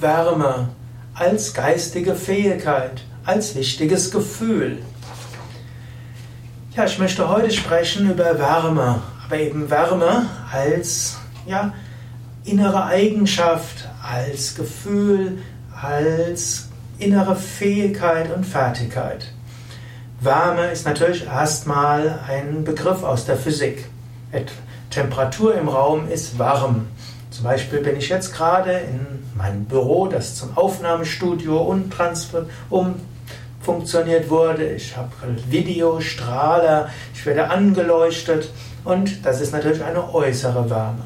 Wärme 0.00 0.68
als 1.14 1.54
geistige 1.54 2.14
Fähigkeit, 2.14 3.02
als 3.24 3.54
wichtiges 3.54 4.10
Gefühl. 4.10 4.78
Ja, 6.74 6.84
ich 6.84 6.98
möchte 6.98 7.28
heute 7.28 7.52
sprechen 7.52 8.10
über 8.10 8.38
Wärme, 8.38 9.00
aber 9.24 9.38
eben 9.38 9.70
Wärme 9.70 10.26
als 10.52 11.18
ja, 11.46 11.72
innere 12.44 12.84
Eigenschaft, 12.86 13.88
als 14.02 14.56
Gefühl, 14.56 15.38
als 15.80 16.68
innere 16.98 17.36
Fähigkeit 17.36 18.34
und 18.34 18.44
Fertigkeit. 18.44 19.26
Wärme 20.20 20.70
ist 20.70 20.86
natürlich 20.86 21.26
erstmal 21.26 22.18
ein 22.26 22.64
Begriff 22.64 23.02
aus 23.02 23.24
der 23.26 23.36
Physik. 23.36 23.86
Temperatur 24.90 25.54
im 25.54 25.68
Raum 25.68 26.08
ist 26.08 26.38
warm. 26.38 26.86
Zum 27.34 27.42
Beispiel 27.42 27.80
bin 27.80 27.96
ich 27.96 28.08
jetzt 28.10 28.32
gerade 28.32 28.70
in 28.70 29.04
meinem 29.36 29.64
Büro, 29.64 30.06
das 30.06 30.36
zum 30.36 30.56
Aufnahmestudio 30.56 31.76
umfunktioniert 32.70 34.30
wurde. 34.30 34.70
Ich 34.70 34.96
habe 34.96 35.10
Videostrahler, 35.48 36.90
ich 37.12 37.26
werde 37.26 37.50
angeleuchtet 37.50 38.52
und 38.84 39.26
das 39.26 39.40
ist 39.40 39.52
natürlich 39.52 39.82
eine 39.82 40.14
äußere 40.14 40.70
Wärme. 40.70 41.02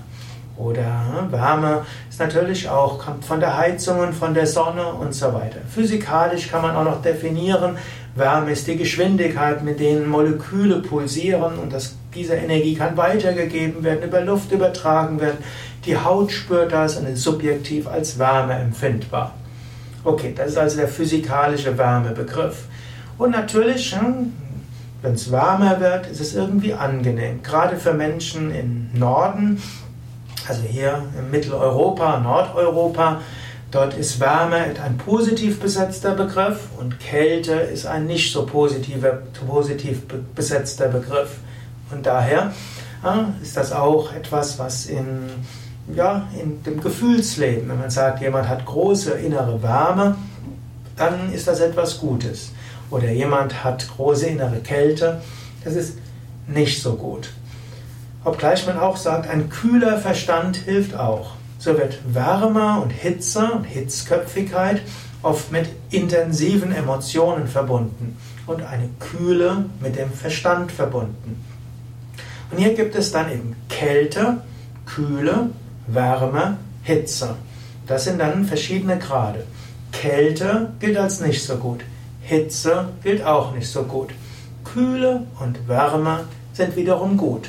Oder 0.59 0.83
ne, 0.83 1.29
Wärme 1.31 1.87
ist 2.11 2.21
natürlich 2.21 2.69
auch 2.69 2.99
kommt 2.99 3.25
von 3.25 3.41
der 3.41 3.57
Heizung 3.57 4.01
und 4.01 4.13
von 4.13 4.35
der 4.35 4.47
Sonne 4.47 4.85
und 4.85 5.15
so 5.15 5.33
weiter. 5.33 5.61
Physikalisch 5.75 6.51
kann 6.51 6.61
man 6.61 6.77
auch 6.77 6.85
noch 6.85 7.01
definieren, 7.01 7.79
Wärme 8.19 8.51
ist 8.51 8.67
die 8.67 8.77
Geschwindigkeit, 8.77 9.63
mit 9.65 9.81
denen 9.81 10.07
Moleküle 10.07 10.81
pulsieren 10.81 11.59
und 11.59 11.73
das, 11.73 11.97
diese 12.19 12.35
Energie 12.35 12.75
kann 12.75 12.97
weitergegeben 12.97 13.83
werden, 13.85 14.03
über 14.03 14.21
Luft 14.21 14.53
übertragen 14.53 15.21
werden. 15.21 15.39
Die 15.85 15.97
Haut 15.97 16.33
spürt 16.33 16.73
das 16.73 16.97
und 16.97 17.07
ist 17.07 17.23
subjektiv 17.23 17.87
als 17.87 18.19
Wärme 18.19 18.55
empfindbar. 18.55 19.35
Okay, 20.05 20.35
das 20.37 20.51
ist 20.51 20.59
also 20.59 20.77
der 20.79 20.89
physikalische 20.89 21.77
Wärmebegriff. 21.79 22.65
Und 23.17 23.31
natürlich, 23.31 23.95
hm, 23.95 24.33
wenn 25.03 25.15
es 25.15 25.31
wärmer 25.31 25.81
wird, 25.81 26.09
ist 26.09 26.21
es 26.21 26.35
irgendwie 26.35 26.75
angenehm. 26.75 27.43
Gerade 27.43 27.77
für 27.77 27.95
Menschen 27.95 28.55
im 28.55 28.91
Norden, 28.95 29.63
also 30.49 30.63
hier 30.63 31.05
in 31.19 31.31
Mitteleuropa, 31.31 32.19
Nordeuropa, 32.19 33.21
Dort 33.71 33.99
ist 33.99 34.19
Wärme 34.19 34.65
ein 34.83 34.97
positiv 34.97 35.61
besetzter 35.61 36.15
Begriff 36.15 36.69
und 36.79 36.99
Kälte 37.01 37.53
ist 37.53 37.85
ein 37.85 38.07
nicht 38.07 38.33
so 38.33 38.47
positiver, 38.47 39.23
positiv 39.47 40.03
besetzter 40.35 40.89
Begriff. 40.89 41.37
Und 41.91 42.07
daher 42.07 42.53
ist 43.43 43.57
das 43.57 43.73
auch 43.73 44.13
etwas, 44.13 44.59
was 44.59 44.87
in, 44.87 45.29
ja, 45.95 46.29
in 46.41 46.63
dem 46.65 46.81
Gefühlsleben, 46.81 47.69
wenn 47.69 47.79
man 47.79 47.91
sagt, 47.91 48.21
jemand 48.21 48.49
hat 48.49 48.65
große 48.67 49.13
innere 49.13 49.63
Wärme, 49.63 50.17
dann 50.97 51.33
ist 51.33 51.47
das 51.47 51.61
etwas 51.61 51.99
Gutes. 51.99 52.51
Oder 52.91 53.11
jemand 53.11 53.63
hat 53.65 53.89
große 53.97 54.27
innere 54.27 54.61
Kälte, 54.61 55.21
das 55.65 55.75
ist 55.75 55.99
nicht 56.47 56.83
so 56.83 56.95
gut. 56.95 57.31
Obgleich 58.25 58.67
man 58.67 58.79
auch 58.79 58.97
sagt, 58.97 59.31
ein 59.31 59.49
kühler 59.49 59.99
Verstand 59.99 60.57
hilft 60.57 60.95
auch. 60.95 61.33
So 61.59 61.77
wird 61.77 61.99
Wärme 62.15 62.81
und 62.81 62.91
Hitze 62.91 63.51
und 63.53 63.65
Hitzköpfigkeit 63.65 64.83
oft 65.23 65.51
mit 65.51 65.69
intensiven 65.91 66.73
Emotionen 66.73 67.49
verbunden 67.49 68.17
und 68.47 68.63
eine 68.63 68.89
Kühle 68.99 69.67
mit 69.81 69.97
dem 69.97 70.13
Verstand 70.13 70.73
verbunden. 70.73 71.45
Und 72.51 72.59
hier 72.59 72.75
gibt 72.75 72.95
es 72.95 73.13
dann 73.13 73.31
eben 73.31 73.57
Kälte, 73.69 74.43
Kühle, 74.87 75.51
Wärme, 75.87 76.59
Hitze. 76.83 77.37
Das 77.87 78.05
sind 78.05 78.19
dann 78.19 78.45
verschiedene 78.45 78.99
Grade. 78.99 79.45
Kälte 79.93 80.73
gilt 80.81 80.97
als 80.97 81.21
nicht 81.21 81.43
so 81.43 81.57
gut. 81.57 81.81
Hitze 82.23 82.89
gilt 83.03 83.25
auch 83.25 83.55
nicht 83.55 83.69
so 83.69 83.83
gut. 83.85 84.11
Kühle 84.65 85.27
und 85.41 85.69
Wärme 85.69 86.25
sind 86.53 86.77
wiederum 86.77 87.17
gut. 87.17 87.49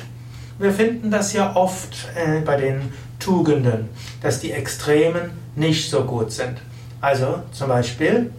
Wir 0.58 0.72
finden 0.72 1.10
das 1.10 1.32
ja 1.32 1.56
oft 1.56 2.08
äh, 2.14 2.40
bei 2.40 2.56
den 2.56 2.92
Tugenden, 3.18 3.88
dass 4.22 4.40
die 4.40 4.52
Extremen 4.52 5.30
nicht 5.56 5.90
so 5.90 6.04
gut 6.04 6.32
sind. 6.32 6.58
Also 7.00 7.42
zum 7.52 7.68
Beispiel 7.68 8.30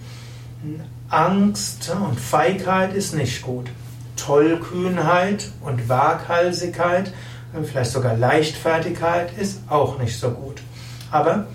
Angst 1.09 1.91
und 1.91 2.19
Feigheit 2.19 2.94
ist 2.94 3.16
nicht 3.16 3.41
gut. 3.41 3.69
Tollkühnheit 4.25 5.49
und 5.61 5.89
Waghalsigkeit, 5.89 7.11
vielleicht 7.63 7.91
sogar 7.91 8.15
Leichtfertigkeit 8.15 9.37
ist 9.37 9.61
auch 9.67 9.97
nicht 9.99 10.19
so 10.19 10.31
gut. 10.31 10.61
Aber 11.11 11.47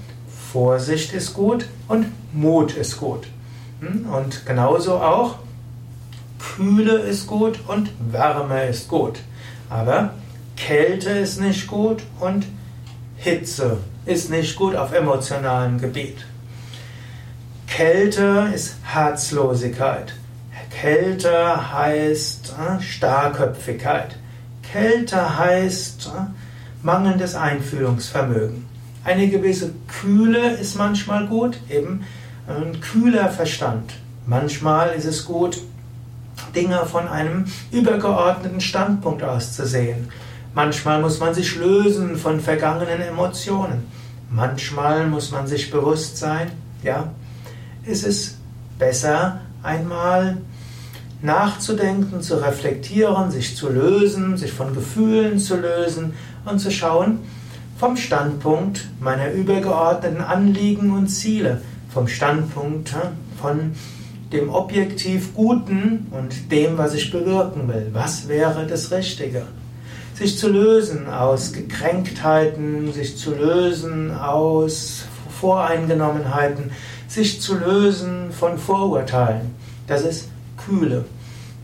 Vorsicht 0.53 1.13
ist 1.13 1.33
gut 1.35 1.69
und 1.89 2.07
Mut 2.33 2.75
ist 2.77 2.99
gut. 2.99 3.27
Hm? 3.81 4.07
Und 4.13 4.47
genauso 4.47 4.97
auch 4.97 5.37
Kühle 6.39 6.99
ist 6.99 7.27
gut 7.27 7.61
und 7.69 7.91
Wärme 8.13 8.67
ist 8.67 8.89
gut. 8.89 9.21
Aber 9.71 10.11
Kälte 10.57 11.11
ist 11.11 11.41
nicht 11.41 11.67
gut 11.67 12.03
und 12.21 12.47
Hitze 13.17 13.79
ist 14.07 14.31
nicht 14.31 14.57
gut 14.57 14.75
auf 14.75 14.93
emotionalem 14.93 15.79
Gebiet. 15.79 16.19
Kälte 17.67 18.51
ist 18.55 18.77
Herzlosigkeit. 18.83 20.15
Kälte 20.81 21.73
heißt 21.73 22.55
äh, 22.59 22.83
Starrköpfigkeit. 22.83 24.17
Kälte 24.63 25.39
heißt 25.39 26.09
äh, 26.15 26.27
mangelndes 26.83 27.35
Einfühlungsvermögen. 27.35 28.67
Eine 29.03 29.29
gewisse 29.29 29.73
Kühle 29.89 30.51
ist 30.51 30.77
manchmal 30.77 31.29
gut, 31.29 31.59
eben 31.71 32.05
ein 32.47 32.79
kühler 32.83 33.31
Verstand. 33.31 33.95
Manchmal 34.27 34.91
ist 34.91 35.07
es 35.07 35.25
gut, 35.25 35.63
Dinge 36.55 36.85
von 36.85 37.09
einem 37.09 37.47
übergeordneten 37.71 38.61
Standpunkt 38.61 39.23
aus 39.23 39.55
zu 39.55 39.67
sehen. 39.67 40.11
Manchmal 40.55 41.01
muss 41.01 41.21
man 41.21 41.33
sich 41.33 41.57
lösen 41.57 42.17
von 42.17 42.39
vergangenen 42.39 43.01
Emotionen. 43.01 43.91
Manchmal 44.31 45.07
muss 45.07 45.31
man 45.31 45.47
sich 45.47 45.71
bewusst 45.71 46.19
sein, 46.19 46.51
ja, 46.83 47.13
es 47.87 48.05
ist 48.05 48.37
besser 48.79 49.41
einmal 49.63 50.37
nachzudenken, 51.27 52.23
zu 52.23 52.37
reflektieren, 52.37 53.31
sich 53.31 53.55
zu 53.55 53.69
lösen, 53.69 54.39
sich 54.39 54.53
von 54.53 54.75
Gefühlen 54.75 55.39
zu 55.39 55.57
lösen 55.57 56.15
und 56.47 56.59
zu 56.59 56.71
schauen 56.71 57.19
vom 57.79 57.99
Standpunkt 57.99 58.89
meiner 59.01 59.31
übergeordneten 59.33 60.23
Anliegen 60.23 60.93
und 60.93 61.09
Ziele, 61.09 61.61
vom 61.93 62.09
Standpunkt 62.09 62.95
von 63.39 63.73
dem 64.33 64.49
objektiv 64.49 65.35
Guten 65.35 66.07
und 66.11 66.51
dem, 66.51 66.79
was 66.79 66.95
ich 66.95 67.11
bewirken 67.11 67.69
will. 67.69 67.91
Was 67.93 68.29
wäre 68.29 68.67
das 68.67 68.91
Richtige? 68.91 69.43
sich 70.17 70.39
zu 70.39 70.49
lösen 70.49 71.09
aus 71.09 71.53
Gekränktheiten, 71.53 72.91
sich 72.93 73.19
zu 73.19 73.35
lösen 73.35 74.17
aus 74.17 75.05
Voreingenommenheiten, 75.41 76.71
sich 77.07 77.43
zu 77.43 77.57
lösen 77.59 78.33
von 78.33 78.57
Vorurteilen. 78.57 79.55
Das 79.87 80.03
ist 80.03 80.29
Kühle. 80.57 81.05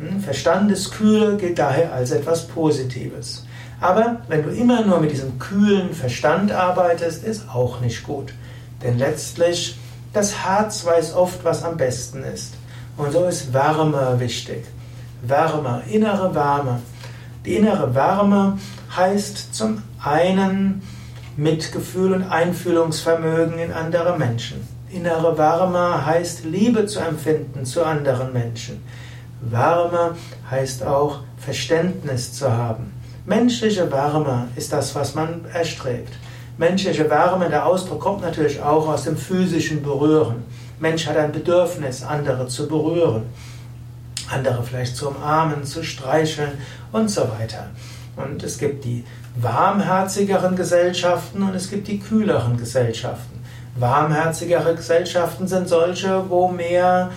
Hm? 0.03 0.21
Verstandeskühle 0.21 1.37
gilt 1.37 1.59
daher 1.59 1.93
als 1.93 2.11
etwas 2.11 2.47
Positives. 2.49 3.47
Aber 3.81 4.23
wenn 4.29 4.43
du 4.45 4.51
immer 4.51 4.83
nur 4.83 5.01
mit 5.01 5.11
diesem 5.11 5.39
kühlen 5.39 5.93
Verstand 5.93 6.53
arbeitest, 6.53 7.25
ist 7.25 7.49
auch 7.53 7.81
nicht 7.81 8.05
gut. 8.05 8.33
Denn 8.83 8.99
letztlich, 8.99 9.77
das 10.13 10.45
Herz 10.45 10.85
weiß 10.85 11.15
oft, 11.15 11.45
was 11.45 11.65
am 11.65 11.77
besten 11.77 12.23
ist. 12.23 12.55
Und 12.97 13.13
so 13.13 13.25
ist 13.25 13.53
Wärme 13.53 14.17
wichtig. 14.19 14.65
Wärme, 15.23 15.83
innere 15.89 16.35
Wärme. 16.35 16.81
Die 17.45 17.55
innere 17.55 17.95
Wärme 17.95 18.59
heißt 18.97 19.55
zum 19.55 19.83
einen 20.03 20.83
Mitgefühl 21.37 22.13
und 22.13 22.25
Einfühlungsvermögen 22.25 23.59
in 23.59 23.73
andere 23.73 24.19
Menschen. 24.19 24.67
Innere 24.91 25.39
Wärme 25.39 26.05
heißt 26.05 26.45
Liebe 26.45 26.87
zu 26.87 27.01
empfinden 27.01 27.65
zu 27.65 27.85
anderen 27.85 28.33
Menschen. 28.33 28.83
Wärme 29.43 30.17
heißt 30.51 30.85
auch 30.85 31.21
Verständnis 31.37 32.33
zu 32.33 32.51
haben. 32.51 32.93
Menschliche 33.27 33.91
Wärme 33.91 34.49
ist 34.57 34.73
das, 34.73 34.95
was 34.95 35.15
man 35.15 35.45
erstrebt. 35.53 36.13
Menschliche 36.59 37.09
Wärme, 37.09 37.49
der 37.49 37.67
Ausdruck 37.67 38.01
kommt 38.01 38.23
natürlich 38.23 38.61
auch 38.61 38.89
aus 38.89 39.05
dem 39.05 39.17
physischen 39.17 39.83
Berühren. 39.83 40.45
Mensch 40.81 41.07
hat 41.07 41.17
ein 41.17 41.33
Bedürfnis, 41.33 42.03
andere 42.03 42.49
zu 42.49 42.67
berühren 42.67 43.25
andere 44.33 44.63
vielleicht 44.63 44.97
zu 44.97 45.09
umarmen, 45.09 45.65
zu 45.65 45.83
streicheln 45.83 46.53
und 46.91 47.11
so 47.11 47.23
weiter. 47.39 47.67
Und 48.17 48.43
es 48.43 48.59
gibt 48.59 48.85
die 48.85 49.05
warmherzigeren 49.37 50.57
Gesellschaften 50.57 51.43
und 51.43 51.55
es 51.55 51.71
gibt 51.71 51.89
die 51.89 51.99
kühleren 51.99 52.57
Gesellschaften. 52.57 53.41
Warmherzigere 53.77 54.75
Gesellschaften 54.75 55.49
sind 55.49 55.69
solche, 55.69 56.29
wo 56.29 56.49
mehr 56.49 57.11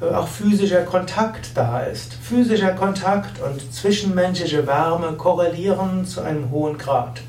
auch 0.00 0.28
physischer 0.28 0.82
Kontakt 0.82 1.50
da 1.54 1.80
ist. 1.80 2.14
Physischer 2.14 2.72
Kontakt 2.72 3.40
und 3.42 3.72
zwischenmenschliche 3.72 4.66
Wärme 4.66 5.12
korrelieren 5.12 6.06
zu 6.06 6.22
einem 6.22 6.50
hohen 6.50 6.78
Grad. 6.78 7.20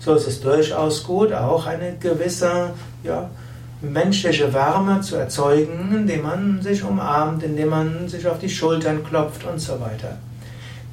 So 0.00 0.14
ist 0.14 0.26
es 0.26 0.40
durchaus 0.40 1.04
gut, 1.04 1.32
auch 1.32 1.66
eine 1.66 1.96
gewisse 2.00 2.70
ja, 3.04 3.30
menschliche 3.80 4.52
Wärme 4.52 5.00
zu 5.00 5.16
erzeugen, 5.16 5.94
indem 5.94 6.22
man 6.22 6.62
sich 6.62 6.82
umarmt, 6.82 7.42
indem 7.42 7.68
man 7.68 8.08
sich 8.08 8.26
auf 8.26 8.38
die 8.38 8.50
Schultern 8.50 9.04
klopft 9.04 9.44
und 9.44 9.60
so 9.60 9.80
weiter. 9.80 10.16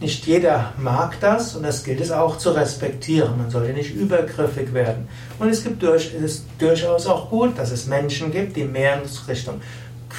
Nicht 0.02 0.28
jeder 0.28 0.74
mag 0.78 1.20
das 1.22 1.56
und 1.56 1.64
das 1.64 1.84
gilt 1.84 2.02
es 2.02 2.12
auch 2.12 2.38
zu 2.38 2.52
respektieren. 2.52 3.38
Man 3.38 3.50
sollte 3.50 3.72
nicht 3.72 3.96
übergriffig 3.96 4.74
werden. 4.74 5.08
Und 5.40 5.50
es, 5.50 5.64
gibt 5.64 5.82
durch, 5.82 6.14
es 6.14 6.22
ist 6.22 6.46
durchaus 6.60 7.08
auch 7.08 7.30
gut, 7.30 7.58
dass 7.58 7.72
es 7.72 7.88
Menschen 7.88 8.32
gibt, 8.32 8.58
die 8.58 8.66
mehr 8.66 8.96
in 8.96 9.10
Richtung 9.28 9.62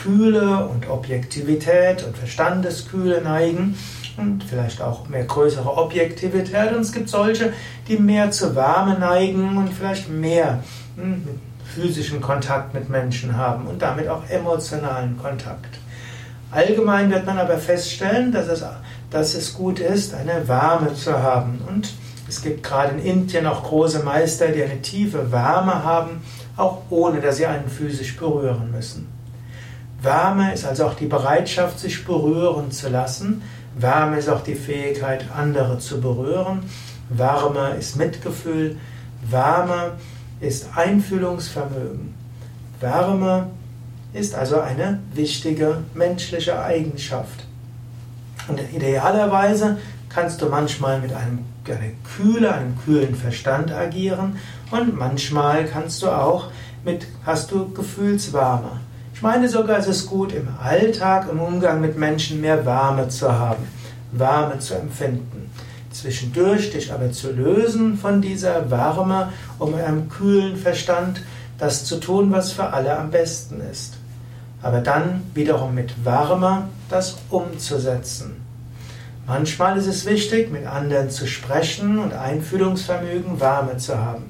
Kühle 0.02 0.66
und 0.66 0.88
Objektivität 0.88 2.04
und 2.04 2.16
Verstandeskühle 2.16 3.22
neigen 3.22 3.76
und 4.16 4.44
vielleicht 4.44 4.80
auch 4.82 5.08
mehr 5.08 5.24
größere 5.24 5.76
Objektivität. 5.76 6.72
Und 6.72 6.80
es 6.80 6.92
gibt 6.92 7.08
solche, 7.08 7.52
die 7.88 7.98
mehr 7.98 8.30
zu 8.30 8.54
Wärme 8.54 8.98
neigen 8.98 9.56
und 9.56 9.72
vielleicht 9.72 10.08
mehr 10.08 10.62
hm, 10.96 11.26
physischen 11.64 12.20
Kontakt 12.20 12.74
mit 12.74 12.88
Menschen 12.88 13.36
haben 13.36 13.66
und 13.66 13.82
damit 13.82 14.08
auch 14.08 14.28
emotionalen 14.28 15.18
Kontakt. 15.18 15.78
Allgemein 16.50 17.10
wird 17.10 17.26
man 17.26 17.38
aber 17.38 17.58
feststellen, 17.58 18.32
dass 18.32 18.48
es, 18.48 18.64
dass 19.10 19.34
es 19.34 19.54
gut 19.54 19.78
ist, 19.78 20.14
eine 20.14 20.46
Wärme 20.46 20.94
zu 20.94 21.22
haben. 21.22 21.60
Und 21.68 21.92
es 22.28 22.40
gibt 22.40 22.62
gerade 22.62 22.92
in 22.96 23.04
Indien 23.04 23.46
auch 23.46 23.64
große 23.64 24.00
Meister, 24.00 24.48
die 24.48 24.62
eine 24.62 24.80
tiefe 24.80 25.32
Wärme 25.32 25.82
haben, 25.84 26.22
auch 26.56 26.82
ohne 26.90 27.20
dass 27.20 27.36
sie 27.36 27.46
einen 27.46 27.68
physisch 27.68 28.16
berühren 28.16 28.70
müssen. 28.70 29.15
Wärme 30.06 30.54
ist 30.54 30.64
also 30.64 30.86
auch 30.86 30.94
die 30.94 31.06
Bereitschaft, 31.06 31.80
sich 31.80 32.04
berühren 32.04 32.70
zu 32.70 32.88
lassen. 32.88 33.42
Wärme 33.76 34.18
ist 34.18 34.28
auch 34.28 34.42
die 34.42 34.54
Fähigkeit, 34.54 35.26
andere 35.36 35.78
zu 35.78 36.00
berühren. 36.00 36.62
Wärme 37.10 37.76
ist 37.78 37.96
Mitgefühl. 37.96 38.78
Wärme 39.28 39.92
ist 40.40 40.68
Einfühlungsvermögen. 40.74 42.14
Wärme 42.80 43.48
ist 44.14 44.34
also 44.34 44.60
eine 44.60 45.00
wichtige 45.12 45.82
menschliche 45.92 46.62
Eigenschaft. 46.62 47.44
Und 48.48 48.60
idealerweise 48.72 49.78
kannst 50.08 50.40
du 50.40 50.46
manchmal 50.46 51.00
mit 51.00 51.12
einem 51.12 51.44
einer 51.68 51.90
Kühle, 52.16 52.54
einem 52.54 52.78
kühlen 52.84 53.16
Verstand 53.16 53.72
agieren 53.72 54.38
und 54.70 54.96
manchmal 54.96 55.64
kannst 55.64 56.00
du 56.02 56.08
auch 56.08 56.50
mit, 56.84 57.08
hast 57.24 57.50
du 57.50 57.72
Gefühlswärme. 57.72 58.80
Ich 59.16 59.22
meine 59.22 59.48
sogar, 59.48 59.78
es 59.78 59.88
ist 59.88 60.06
gut 60.06 60.32
im 60.32 60.46
Alltag, 60.62 61.26
im 61.28 61.40
Umgang 61.40 61.80
mit 61.80 61.98
Menschen 61.98 62.40
mehr 62.40 62.64
Wärme 62.64 63.08
zu 63.08 63.32
haben, 63.32 63.64
Wärme 64.12 64.60
zu 64.60 64.74
empfinden. 64.74 65.50
Zwischendurch 65.90 66.70
dich 66.70 66.92
aber 66.92 67.10
zu 67.10 67.32
lösen 67.32 67.98
von 67.98 68.22
dieser 68.22 68.70
Wärme, 68.70 69.32
um 69.58 69.72
mit 69.72 69.82
einem 69.82 70.08
kühlen 70.08 70.56
Verstand 70.56 71.22
das 71.58 71.84
zu 71.84 71.98
tun, 71.98 72.30
was 72.30 72.52
für 72.52 72.72
alle 72.72 72.96
am 72.96 73.10
besten 73.10 73.60
ist 73.60 73.96
aber 74.66 74.80
dann 74.80 75.22
wiederum 75.32 75.74
mit 75.74 76.04
Wärme 76.04 76.68
das 76.88 77.18
umzusetzen. 77.30 78.44
Manchmal 79.26 79.76
ist 79.76 79.86
es 79.86 80.06
wichtig, 80.06 80.50
mit 80.50 80.66
anderen 80.66 81.10
zu 81.10 81.26
sprechen 81.26 81.98
und 81.98 82.12
Einfühlungsvermögen, 82.12 83.40
Wärme 83.40 83.76
zu 83.76 83.98
haben. 83.98 84.24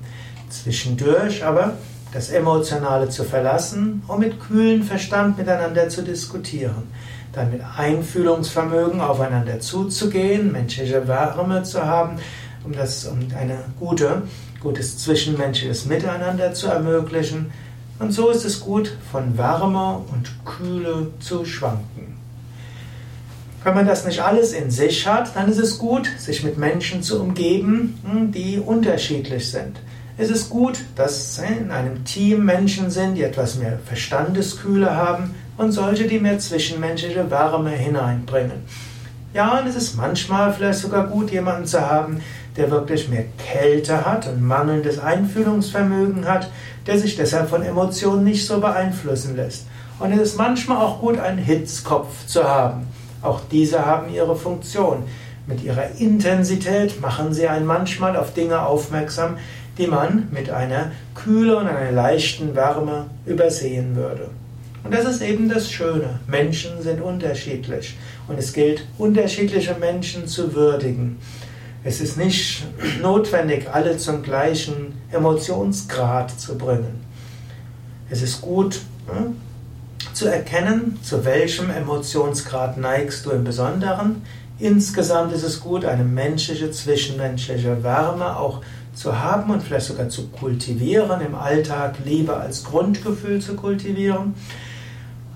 Zwischendurch 0.50 1.44
aber 1.44 1.72
das 2.12 2.30
Emotionale 2.30 3.08
zu 3.08 3.24
verlassen, 3.24 4.02
um 4.06 4.20
mit 4.20 4.40
kühlem 4.40 4.82
Verstand 4.82 5.38
miteinander 5.38 5.88
zu 5.88 6.02
diskutieren. 6.02 6.84
Dann 7.32 7.50
mit 7.50 7.60
Einfühlungsvermögen 7.76 9.00
aufeinander 9.00 9.60
zuzugehen, 9.60 10.52
menschliche 10.52 11.06
Wärme 11.06 11.62
zu 11.62 11.84
haben, 11.84 12.18
um, 12.64 12.72
das, 12.72 13.04
um 13.04 13.18
ein 13.38 13.52
gute, 13.78 14.22
gutes 14.60 14.98
zwischenmenschliches 14.98 15.86
Miteinander 15.86 16.54
zu 16.54 16.68
ermöglichen 16.68 17.52
und 17.98 18.12
so 18.12 18.30
ist 18.30 18.44
es 18.44 18.60
gut, 18.60 18.92
von 19.10 19.38
Wärme 19.38 20.04
und 20.12 20.30
Kühle 20.44 21.08
zu 21.18 21.44
schwanken. 21.44 22.18
Wenn 23.64 23.74
man 23.74 23.86
das 23.86 24.04
nicht 24.04 24.20
alles 24.20 24.52
in 24.52 24.70
sich 24.70 25.06
hat, 25.06 25.34
dann 25.34 25.50
ist 25.50 25.58
es 25.58 25.78
gut, 25.78 26.08
sich 26.18 26.44
mit 26.44 26.58
Menschen 26.58 27.02
zu 27.02 27.20
umgeben, 27.20 27.98
hm, 28.08 28.32
die 28.32 28.58
unterschiedlich 28.58 29.50
sind. 29.50 29.78
Es 30.18 30.30
ist 30.30 30.48
gut, 30.48 30.78
dass 30.94 31.38
in 31.38 31.70
einem 31.70 32.04
Team 32.06 32.46
Menschen 32.46 32.90
sind, 32.90 33.16
die 33.16 33.22
etwas 33.22 33.56
mehr 33.56 33.78
Verstandeskühle 33.84 34.96
haben 34.96 35.34
und 35.58 35.72
solche, 35.72 36.06
die 36.06 36.18
mehr 36.18 36.38
zwischenmenschliche 36.38 37.30
Wärme 37.30 37.70
hineinbringen. 37.70 38.64
Ja, 39.34 39.58
und 39.58 39.66
es 39.66 39.76
ist 39.76 39.96
manchmal 39.96 40.54
vielleicht 40.54 40.78
sogar 40.78 41.06
gut, 41.08 41.30
jemanden 41.30 41.66
zu 41.66 41.82
haben, 41.82 42.22
der 42.56 42.70
wirklich 42.70 43.10
mehr 43.10 43.24
Kälte 43.36 44.06
hat 44.06 44.26
und 44.26 44.42
mangelndes 44.42 44.98
Einfühlungsvermögen 44.98 46.26
hat, 46.26 46.48
der 46.86 46.98
sich 46.98 47.16
deshalb 47.16 47.50
von 47.50 47.62
Emotionen 47.62 48.24
nicht 48.24 48.46
so 48.46 48.58
beeinflussen 48.58 49.36
lässt. 49.36 49.66
Und 49.98 50.12
es 50.12 50.20
ist 50.20 50.38
manchmal 50.38 50.78
auch 50.78 51.00
gut, 51.00 51.18
einen 51.18 51.38
Hitzkopf 51.38 52.24
zu 52.24 52.44
haben. 52.44 52.86
Auch 53.20 53.40
diese 53.50 53.84
haben 53.84 54.08
ihre 54.08 54.36
Funktion. 54.36 55.04
Mit 55.46 55.62
ihrer 55.62 55.90
Intensität 55.98 57.02
machen 57.02 57.34
sie 57.34 57.46
einen 57.46 57.66
manchmal 57.66 58.16
auf 58.16 58.32
Dinge 58.32 58.66
aufmerksam, 58.66 59.36
die 59.78 59.86
man 59.86 60.28
mit 60.30 60.50
einer 60.50 60.92
Kühle 61.14 61.56
und 61.56 61.66
einer 61.66 61.92
leichten 61.92 62.54
Wärme 62.54 63.06
übersehen 63.26 63.96
würde. 63.96 64.30
Und 64.84 64.94
das 64.94 65.04
ist 65.04 65.20
eben 65.20 65.48
das 65.48 65.70
Schöne. 65.70 66.20
Menschen 66.28 66.80
sind 66.82 67.00
unterschiedlich. 67.02 67.96
Und 68.28 68.38
es 68.38 68.52
gilt, 68.52 68.86
unterschiedliche 68.98 69.74
Menschen 69.74 70.28
zu 70.28 70.54
würdigen. 70.54 71.18
Es 71.82 72.00
ist 72.00 72.16
nicht 72.16 72.64
notwendig, 73.02 73.68
alle 73.72 73.96
zum 73.96 74.22
gleichen 74.22 74.94
Emotionsgrad 75.12 76.38
zu 76.38 76.56
bringen. 76.56 77.04
Es 78.10 78.22
ist 78.22 78.40
gut 78.40 78.80
hm, 79.08 79.36
zu 80.12 80.26
erkennen, 80.26 80.98
zu 81.02 81.24
welchem 81.24 81.70
Emotionsgrad 81.70 82.76
neigst 82.76 83.26
du 83.26 83.30
im 83.30 83.44
Besonderen. 83.44 84.22
Insgesamt 84.58 85.32
ist 85.32 85.42
es 85.42 85.60
gut, 85.60 85.84
eine 85.84 86.04
menschliche, 86.04 86.70
zwischenmenschliche 86.70 87.82
Wärme 87.82 88.36
auch 88.36 88.62
zu 88.96 89.22
haben 89.22 89.50
und 89.50 89.62
vielleicht 89.62 89.86
sogar 89.86 90.08
zu 90.08 90.28
kultivieren, 90.28 91.20
im 91.20 91.34
Alltag 91.34 91.96
Liebe 92.04 92.36
als 92.36 92.64
Grundgefühl 92.64 93.40
zu 93.40 93.54
kultivieren. 93.54 94.34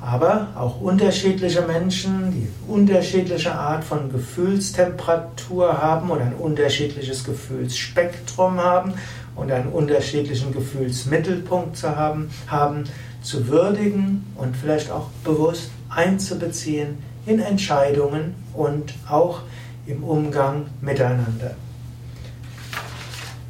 Aber 0.00 0.48
auch 0.56 0.80
unterschiedliche 0.80 1.60
Menschen, 1.60 2.32
die 2.32 2.48
unterschiedliche 2.66 3.54
Art 3.54 3.84
von 3.84 4.10
Gefühlstemperatur 4.10 5.80
haben 5.80 6.10
und 6.10 6.22
ein 6.22 6.34
unterschiedliches 6.34 7.22
Gefühlsspektrum 7.22 8.58
haben 8.58 8.94
und 9.36 9.52
einen 9.52 9.68
unterschiedlichen 9.68 10.52
Gefühlsmittelpunkt 10.52 11.76
zu 11.76 11.94
haben, 11.94 12.30
haben 12.46 12.84
zu 13.22 13.48
würdigen 13.48 14.24
und 14.36 14.56
vielleicht 14.56 14.90
auch 14.90 15.08
bewusst 15.22 15.70
einzubeziehen 15.90 16.96
in 17.26 17.38
Entscheidungen 17.38 18.34
und 18.54 18.94
auch 19.06 19.42
im 19.86 20.02
Umgang 20.02 20.66
miteinander. 20.80 21.56